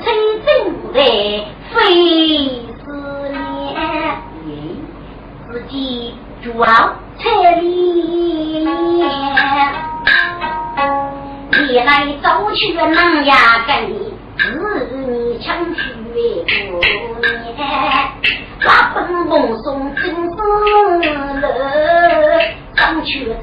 [0.03, 0.05] 亲
[0.45, 0.49] 正
[0.93, 0.97] 在
[1.73, 1.77] 费
[2.85, 2.85] 思
[4.45, 4.47] 念，
[5.51, 6.67] 自己主要
[7.19, 7.23] 彩
[7.61, 8.69] 礼，
[11.51, 11.91] 你来
[12.23, 14.08] 走去能呀跟你，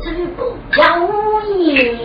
[0.06, 0.84] 上去走步叫
[1.48, 1.98] 爷。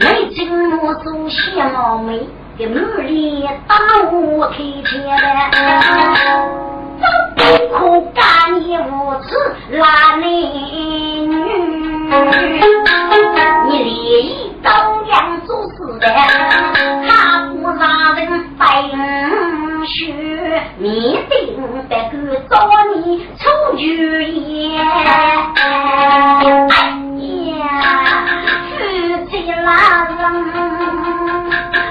[0.00, 3.76] 没经我做些毛妹，给满脸打
[4.10, 5.16] 我开天了。
[7.38, 9.28] 可干你无耻
[9.78, 10.26] 拉男女，
[13.68, 13.86] 你连
[14.26, 14.68] 一刀
[15.06, 16.04] 两做事的，
[17.06, 17.08] 他
[17.52, 17.82] 不杀
[18.16, 18.18] 人
[18.58, 18.82] 白
[19.88, 20.12] 血，
[20.78, 21.56] 你定
[21.88, 22.14] 得个
[22.50, 22.54] 找
[22.94, 24.78] 你出局也。
[24.78, 24.84] 哎
[27.58, 27.60] 呀，
[28.68, 28.78] 夫
[29.30, 29.66] 妻拉
[30.04, 30.12] 人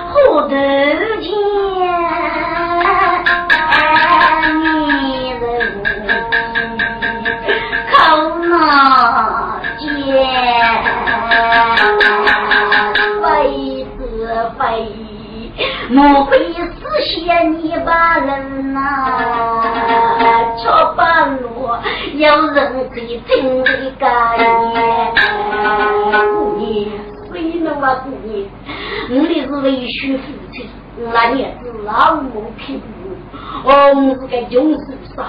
[0.10, 0.14] 何
[0.48, 0.54] 得
[1.22, 1.28] 见？
[15.90, 18.80] 莫非是谢你把人呐？
[20.58, 21.48] 桥半路
[22.16, 22.96] 有人在
[23.28, 24.06] 听的个
[24.38, 24.44] 言。
[26.34, 26.66] 姑娘，
[27.32, 27.86] 谁能啊？
[28.04, 28.32] 姑娘，
[29.10, 30.56] 我的是为婿夫妻，
[31.14, 32.84] 那年子老母贫苦，
[33.64, 33.70] 我
[34.16, 34.80] 是个穷书
[35.16, 35.24] 生，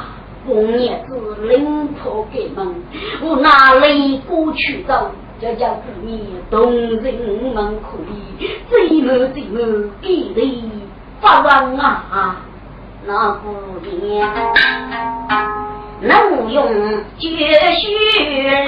[0.47, 2.83] 红年子领破给门，
[3.23, 5.11] 我哪里过去走？
[5.41, 6.19] 就叫姑娘
[6.51, 7.15] 动人
[7.55, 9.63] 们可以，最美最美
[10.01, 10.39] 给人
[11.21, 12.37] 发光啊！
[13.07, 14.29] 那姑娘
[16.01, 16.65] 能用
[17.19, 17.89] 绝学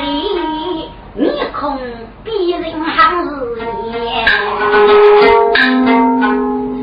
[0.00, 1.78] 里，面孔
[2.24, 3.28] 比人还是
[3.90, 4.26] 艳，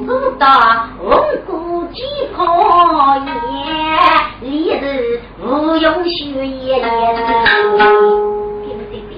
[0.06, 1.08] 四大红
[1.46, 2.02] 骨几
[2.36, 2.44] 可
[3.26, 3.30] 颜，
[4.42, 4.46] 里
[4.80, 4.86] 头
[5.46, 5.46] 无
[5.78, 6.78] 用学也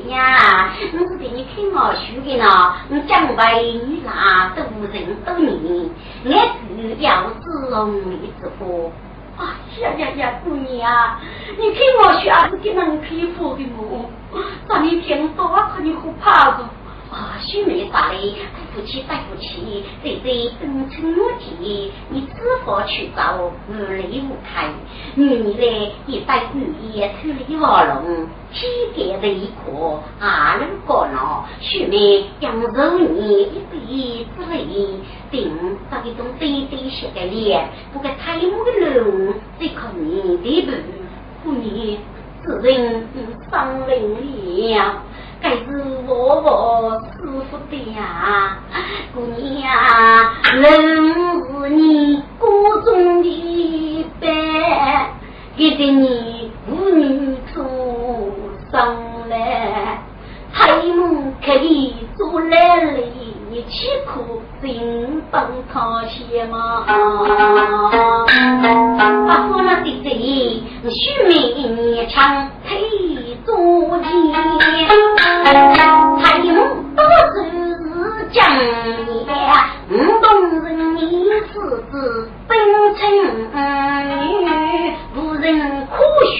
[0.10, 2.74] 呀，我是给你听我说的呢。
[2.90, 3.44] 我将为
[3.88, 5.90] 你那多人多年，
[6.26, 6.30] 我
[6.76, 8.92] 只要自容你之福。
[9.38, 11.18] 啊呀呀呀，姑娘，
[11.58, 14.10] 你听我说还是给人佩服的么？
[14.68, 16.60] 让你听多可你可怕。
[17.12, 18.36] 啊，兄妹啥嘞？
[18.72, 24.70] 夫妻带不起，对对，等成我姐，你知否去找无泪无开？
[25.16, 31.48] 女儿嘞，一带女也偷里卧龙，天干的一颗，阿人过闹。
[31.60, 34.88] 兄妹养肉你一辈子累，
[35.32, 35.52] 顶
[35.90, 40.72] 着一种堆堆些的脸，不该太木的龙，再看你的步，
[41.44, 41.98] 姑娘
[42.44, 43.08] 自认
[43.50, 45.02] 伤人了。
[45.42, 45.64] 该是
[46.06, 48.58] 我我舒服的呀，
[49.14, 49.72] 姑娘，
[50.54, 50.64] 人
[51.46, 54.28] 是你歌中的伴，
[55.56, 57.64] 给得你妇女做
[58.72, 58.96] 上
[59.30, 60.02] 来，
[60.54, 62.84] 太母可以做来
[63.52, 64.22] 来，岂可
[64.62, 66.86] 真帮他些嘛？
[69.28, 72.78] 把夫那的贼，须眉长腿
[73.46, 74.08] 足尖，
[76.22, 76.52] 太母
[76.96, 77.00] 多
[77.34, 77.38] 是
[78.32, 79.28] 将也，
[79.90, 80.26] 五动
[80.64, 81.00] 人你
[81.52, 81.54] 是
[81.92, 81.94] 子
[82.48, 82.52] 本
[82.96, 83.02] 称。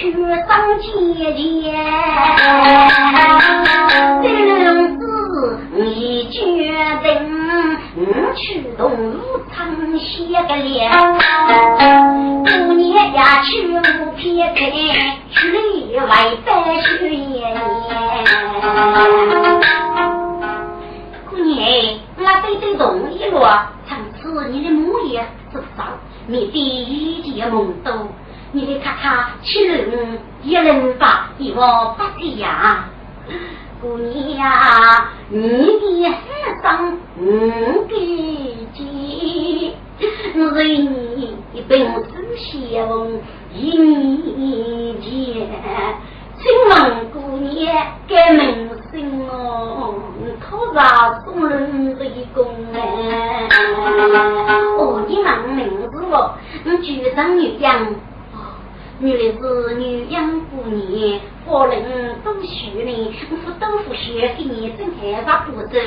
[0.48, 0.48] 上
[0.80, 0.88] 姐
[1.34, 1.38] 姐，
[8.40, 9.20] 去东武
[9.54, 9.68] 场
[9.98, 10.90] 写个脸，
[12.42, 14.70] 过年呀去不撇开，
[15.30, 15.36] 去
[15.96, 16.06] 外
[16.46, 16.48] 白
[16.80, 17.54] 雪爷
[21.30, 21.60] 姑娘，
[22.16, 25.22] 我对对同意了，从此你的母爷
[25.52, 25.86] 走上，
[26.26, 27.92] 你第一件梦都。
[28.52, 32.86] 你来看看，七人一人把一窝不的呀，
[33.80, 36.18] 姑娘，你的海
[36.62, 37.22] 上五
[37.88, 37.96] 个
[38.74, 39.72] 姐，
[40.34, 40.58] 人
[41.16, 41.70] 你一本
[42.04, 42.76] 是相
[43.54, 45.08] 一年前，
[46.36, 47.50] 请问姑娘
[48.06, 49.94] 该门生哦，
[50.38, 53.48] 可咋送人一公哎？
[54.78, 57.94] 哦，你问名字哦，你举上女将。
[59.02, 65.78] 原来是女养姑年，夫人都许呢，我豆腐学给你正害怕不走，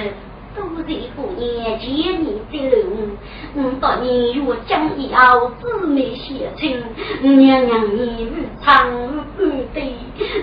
[0.55, 3.09] 都在姑娘见你的路。
[3.55, 6.81] 我到你若将要姊妹相亲，
[7.21, 8.89] 娘娘你日常
[9.37, 9.45] 不
[9.75, 9.93] 对，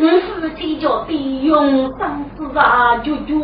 [0.01, 3.35] 我夫妻叫必用生子啊，就觉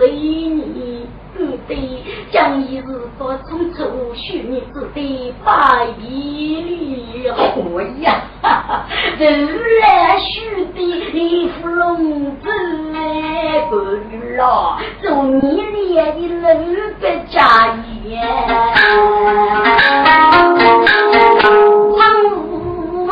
[0.00, 1.06] 累你。
[1.34, 2.82] 不对，将一日
[3.18, 7.30] 不从初许你子的百里了
[8.00, 8.20] 呀！
[9.16, 10.78] 自然许的
[11.12, 12.48] 一副笼子
[12.92, 13.76] 来不
[14.36, 16.54] 了，做你脸的那
[17.00, 17.74] 个家
[18.04, 18.20] 业。
[21.96, 22.00] 长
[23.08, 23.10] 路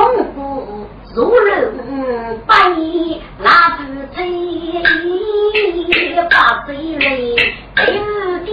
[1.14, 1.48] 如人
[2.46, 3.82] 百里，那不
[4.14, 4.20] 醉，
[6.30, 7.04] 把嘴来。
[7.86, 7.94] 有
[8.44, 8.50] 点，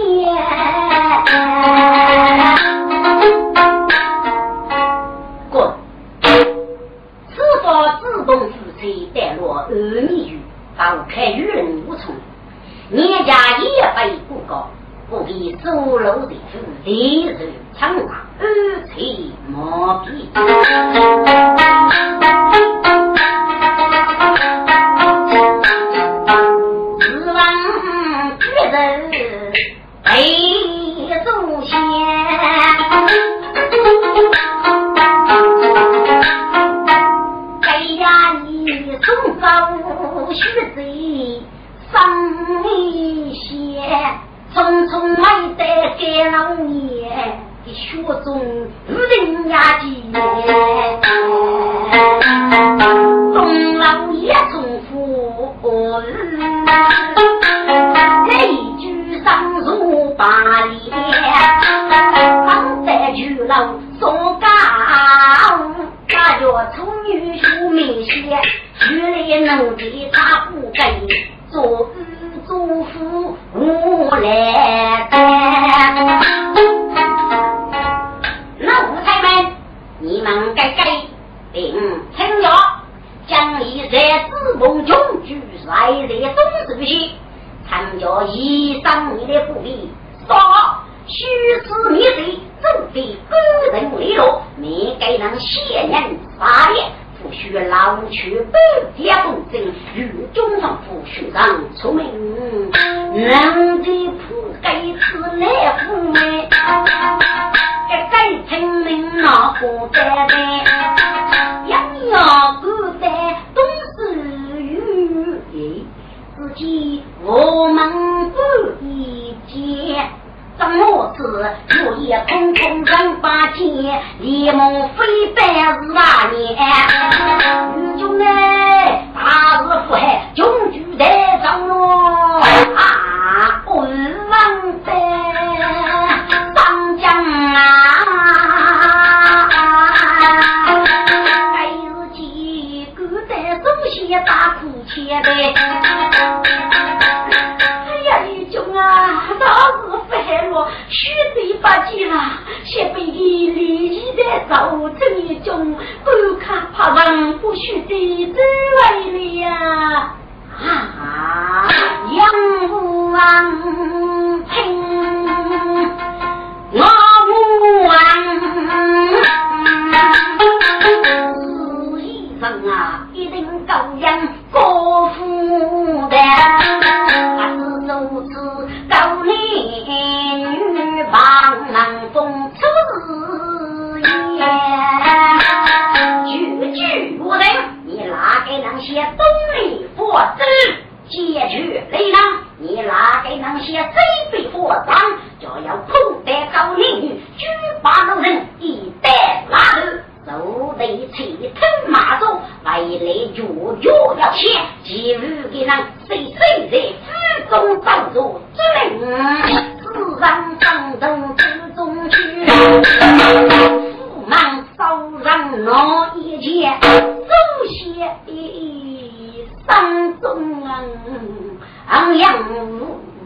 [116.58, 116.97] Jeez.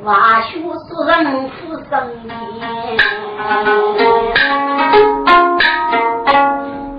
[0.02, 1.92] 瓦学书人富生
[2.24, 2.32] 年，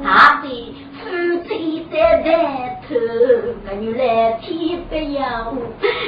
[0.01, 0.45] 他的
[1.01, 1.03] 夫
[1.49, 2.27] 妻在在
[2.87, 2.95] 头，
[3.67, 4.01] 个女来
[4.41, 5.19] 天不要，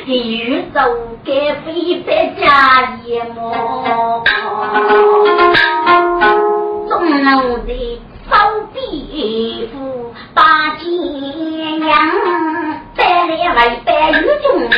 [0.06, 0.80] 宇宙
[1.26, 1.30] 该
[1.66, 2.10] 飞在
[2.40, 2.44] 家
[3.04, 4.24] 业么？
[6.88, 6.94] 中
[7.24, 7.70] 农的
[8.30, 8.32] 手
[8.74, 9.76] 臂夫
[10.34, 10.42] 把
[10.80, 11.92] 金阳。
[12.98, 14.72] 百里外百余中年，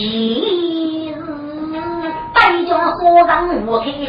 [0.00, 1.12] 一日
[2.32, 2.38] 百
[2.68, 4.06] 将所让无开天，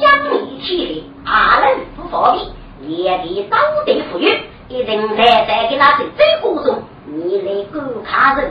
[0.00, 0.02] 将
[0.48, 2.46] 一起阿人不方便，
[2.88, 4.24] 也得早得富裕，
[4.68, 6.82] 一人来再给那些最过中。
[7.04, 8.48] 你来观看人，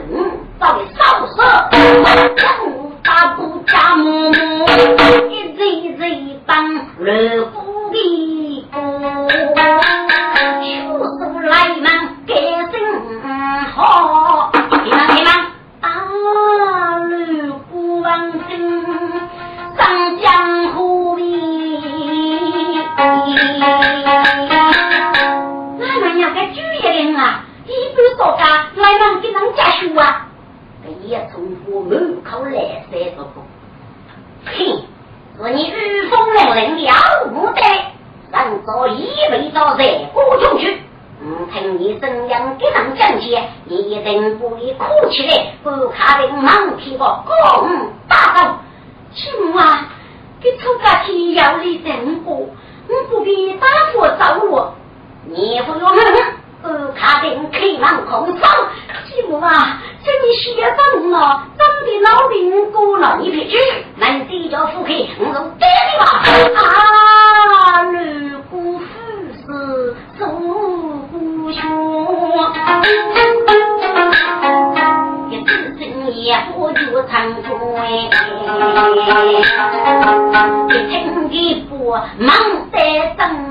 [0.60, 1.42] 找个少色，
[2.36, 2.46] 正
[3.02, 3.96] 大不加
[57.74, 58.50] 定开门空窗，
[59.06, 61.42] 继母啊，这你写怎了？
[61.58, 63.58] 长的老病过了，你别去，
[63.96, 66.04] 门地叫夫妻，我都得你吧。
[66.60, 68.80] 啊，如果
[69.34, 69.42] 是
[70.18, 70.28] 做
[71.10, 71.58] 不学，
[75.30, 75.80] 一次深
[76.16, 78.08] 夜不就唱歌哎，
[80.70, 82.36] 一听一播忙
[82.70, 82.78] 得
[83.18, 83.43] 正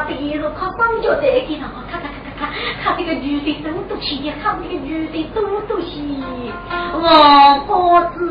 [0.00, 2.42] 比如路靠光脚在街上，咔咔咔咔咔，
[2.82, 6.22] 看这个女的多多细，看这个女的多多细，
[6.92, 6.98] 我
[7.66, 7.72] 哥
[8.16, 8.23] 子。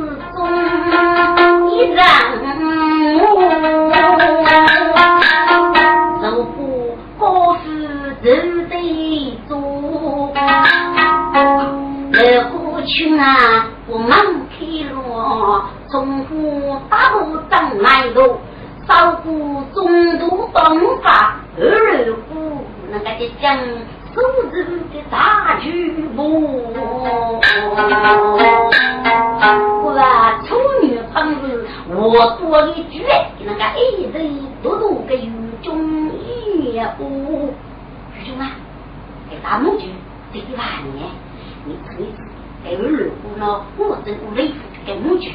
[44.13, 44.51] 呢，我真我累
[44.85, 45.31] 给木句，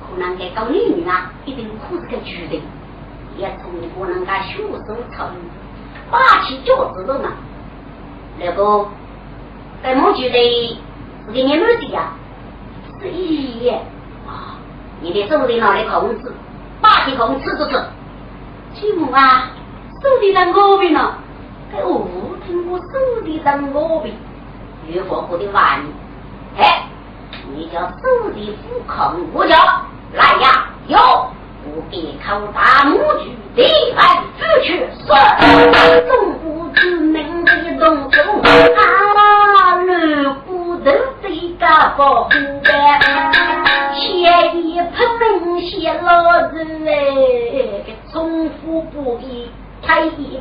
[0.00, 2.62] 可能给搞女人啊，一定苦是个决定，
[3.36, 5.28] 也从不能个袖手抄，
[6.10, 7.30] 霸气脚趾头嘛。
[8.38, 8.86] 那个，
[9.82, 10.78] 在我觉得
[11.26, 12.12] 是给你们的呀，
[13.00, 13.68] 是一
[14.26, 14.56] 啊，
[15.00, 16.32] 你的手里拿来控制，
[16.80, 17.84] 把起控制就是。
[18.74, 19.50] 继母啊，
[20.02, 21.14] 手里在我边呢，
[21.72, 22.06] 在我
[22.46, 22.84] 听我手
[23.24, 24.14] 里在我边，
[24.86, 25.82] 越过我的玩，哎，
[27.54, 29.56] 你叫手里不控我叫
[30.12, 30.98] 来呀，有，
[31.64, 33.62] 不必靠大木具的
[33.96, 35.06] 来支去，是
[36.08, 38.20] 中不知名的动作。
[38.42, 40.90] 啊，如果都
[41.22, 41.28] 这
[41.58, 42.70] 个保护的，
[43.94, 46.08] 先一喷门先老
[46.48, 46.54] 子
[46.86, 49.50] 哎，重复不已，
[49.88, 50.38] 太一日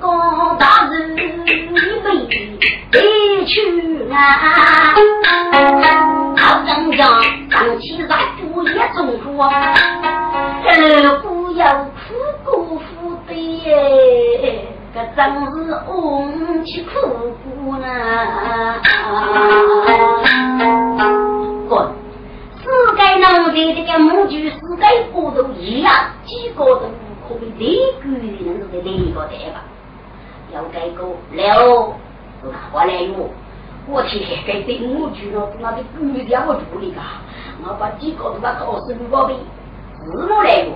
[0.00, 1.20] 高大人你
[1.70, 1.78] 没
[2.90, 4.18] 得去啊？
[6.36, 7.06] 好张家
[7.48, 11.94] 张起在不也中苦，呃不要苦
[12.44, 12.82] 过苦
[13.28, 13.32] 的
[13.64, 15.54] 耶，这真是
[15.86, 16.90] 翁去苦
[17.44, 17.86] 苦呢。
[21.68, 21.86] 滚！
[22.58, 22.64] 世
[22.96, 24.50] 界农的这个母猪，世
[24.80, 25.94] 界国度一样，
[26.24, 26.82] 几个都
[27.28, 29.62] 可以立个人都得立个对吧？
[30.52, 31.94] 要改革了，
[32.40, 33.30] 是哪过来哟？
[33.86, 37.00] 我天，该对母猪了，那的狗叫我助力噶，
[37.62, 40.72] 我把几个都把告诉你宝贝，是我来哟？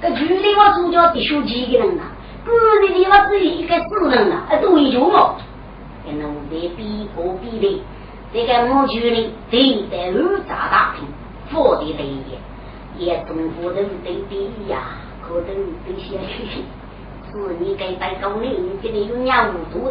[0.00, 2.02] 这猪的我主角必须几个人呐，
[2.44, 5.36] 狗的地方只有一个死人呐，还多一脚毛，
[6.04, 7.82] 跟农的比个比的。
[8.32, 11.06] 这个母猪呢，对待二大大品，
[11.50, 12.40] 佛的对也，
[12.96, 14.78] 也中国人对比呀，
[15.22, 15.46] 可能
[15.86, 16.18] 对些
[17.32, 19.90] 是你该在高里，你这里有鸟肚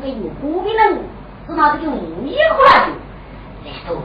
[0.00, 0.98] 给无辜的人，
[1.46, 2.92] 是拿这个物业过来的。
[3.64, 3.96] 来都，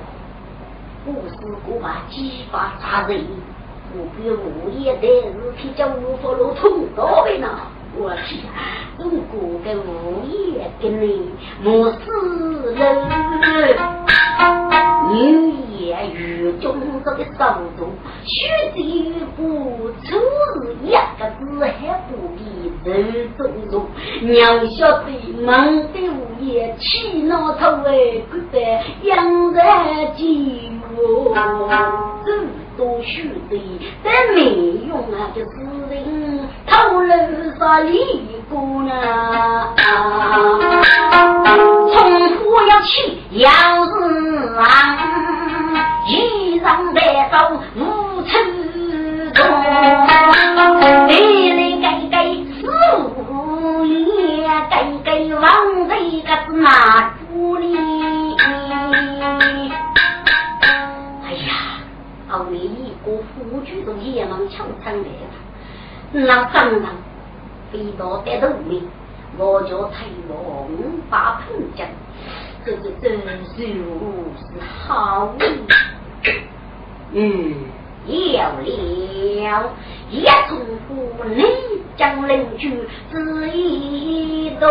[1.05, 1.35] 故事
[1.65, 3.23] 过吧，激发杀人，
[3.93, 7.47] 我比物业的日体叫无法路通道的呢。
[7.97, 8.43] 我天，
[8.97, 11.29] 中国的物业跟你
[11.63, 11.97] 莫死
[12.75, 13.07] 人，
[15.13, 17.39] 女业与中国的速
[17.77, 17.87] 度，
[18.25, 18.77] 学的
[19.37, 20.19] 不出
[20.83, 21.71] 一个字还
[22.09, 22.39] 不比
[22.83, 23.87] 人中中。
[24.23, 25.11] 娘晓得
[25.41, 28.59] 忙的物业气恼头哎，不得
[29.03, 29.61] 养在
[30.17, 31.33] 寂寞。
[32.77, 33.55] 多学的，
[34.03, 34.41] 但没
[34.85, 35.31] 用啊！
[35.33, 35.49] 这死
[35.89, 35.95] 人
[36.67, 37.07] 头颅
[37.57, 37.97] 上立
[38.49, 38.91] 过呢，
[41.93, 41.95] 从
[42.35, 43.47] 火要起，要
[43.85, 43.89] 是
[44.57, 44.61] 啊，
[46.05, 46.99] 衣裳带
[47.31, 47.33] 到
[47.77, 47.79] 无
[48.23, 48.27] 处
[49.33, 49.39] 中，
[54.83, 55.43] 年，改改往
[55.87, 57.75] 这个是哪处理？
[62.51, 65.31] 为一个夫君的野蛮强撑来了。
[66.11, 66.81] 那当然
[67.71, 68.83] 飞到得头面，
[69.37, 71.87] 我就推我五把喷将，
[72.65, 73.19] 这个真
[73.55, 75.33] 是是好
[77.13, 77.53] 嗯，
[78.07, 79.71] 有了，
[80.11, 81.43] 一从府内
[81.97, 84.69] 将邻居只一动，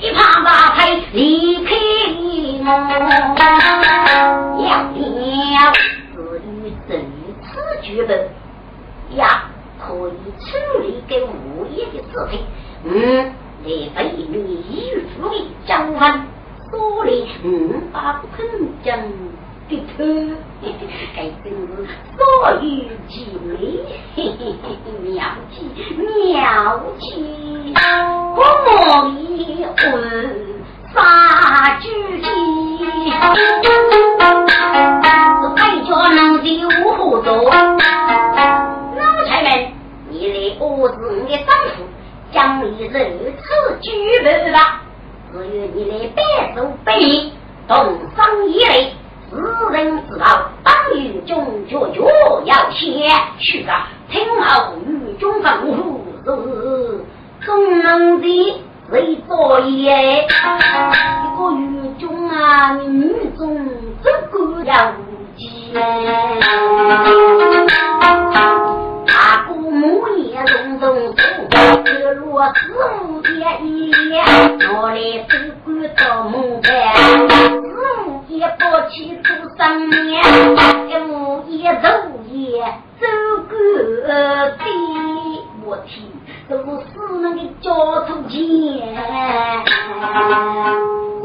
[0.00, 1.70] 一怕把牌离开
[2.16, 2.66] 我，
[4.58, 5.72] 要了。
[6.86, 7.02] 这次
[7.82, 8.28] 剧本
[9.16, 9.44] 呀，
[9.80, 12.40] 可以处理给物业的事情。
[12.84, 13.32] 嗯，
[13.94, 14.36] 来为你
[14.70, 14.74] 预
[15.16, 15.34] 付的
[15.66, 16.02] 奖分，
[16.70, 17.96] 所以五百
[18.36, 18.38] 喷
[18.82, 18.98] 奖
[19.68, 20.04] 的头，
[21.16, 21.68] 该真是
[22.16, 22.18] 所
[22.60, 22.64] 有
[23.08, 23.12] 姐
[23.42, 23.50] 妹，
[25.02, 25.12] 妙
[25.50, 25.54] 极
[25.96, 26.36] 妙
[26.98, 27.04] 极，
[28.36, 28.38] 我
[29.08, 29.18] 一
[29.92, 29.94] 问
[30.92, 30.96] 杀
[31.80, 31.82] 猪
[32.18, 32.24] 鸡。
[35.86, 37.50] 家能的无何做，老
[39.26, 39.48] 财们，
[40.08, 41.84] 你来我是你的丈夫，
[42.32, 42.34] 将
[42.64, 43.44] 你如此
[43.82, 43.86] 举
[44.24, 44.58] 办吧。
[45.30, 45.42] 只有
[45.74, 46.18] 你来白
[46.54, 47.30] 手白面，
[47.68, 47.74] 同
[48.16, 48.94] 生一类，
[49.30, 49.36] 世
[49.72, 50.24] 人知道，
[50.62, 52.00] 当与中绝绝
[52.44, 53.88] 要先去啊！
[54.10, 56.26] 听后与中吩咐是，
[57.40, 60.26] 中能的谁作业？
[60.26, 60.26] 一
[61.36, 61.62] 个狱
[61.98, 63.68] 中啊，女中
[64.02, 64.92] 这个要
[65.36, 65.72] 记。
[69.06, 70.82] 大姑母也隆重
[71.14, 71.22] 走，
[71.84, 72.54] 这落子
[73.02, 74.22] 母也一夜，
[74.70, 74.96] 我来
[75.28, 75.32] 不
[75.64, 75.66] 管
[75.96, 76.64] 到门外，
[78.26, 80.22] 子母也不去做上面，
[80.88, 81.88] 一母也走
[82.30, 82.62] 也
[83.00, 83.06] 走
[83.48, 83.52] 个
[84.58, 84.64] 地，
[85.64, 86.10] 我听，
[86.48, 86.84] 都是
[87.20, 88.94] 那个交通钱，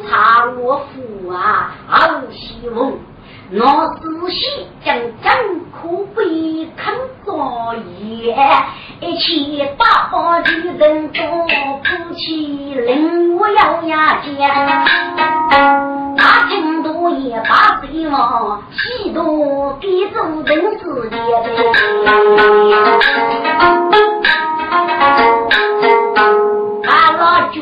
[0.09, 0.59] 查我
[0.93, 2.91] 父啊，好希望。
[3.51, 6.93] 我仔细将真苦悲看
[7.25, 8.37] 作业，
[8.99, 14.37] 一起大把的人多夫妻，令我咬牙尖。
[16.15, 21.15] 大成都也把希望，许多给走人世界
[26.83, 26.87] 把
[27.17, 27.61] 老酒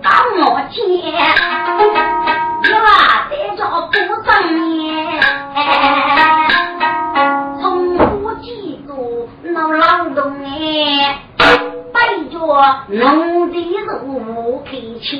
[0.00, 0.12] 当
[0.46, 0.80] 我钱，
[3.34, 5.20] 你娃在家不上面。
[7.60, 11.18] 从不记住那劳动哎，
[11.92, 12.36] 背着
[12.88, 13.56] 农的
[13.86, 14.70] 路开
[15.00, 15.12] 切，